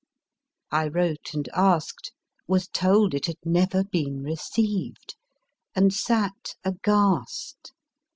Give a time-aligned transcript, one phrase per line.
[0.71, 2.11] I wrote and asked;
[2.47, 5.15] was told it had never been received,
[5.75, 7.71] and sat aghast.